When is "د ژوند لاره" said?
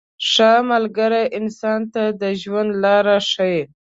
2.21-3.17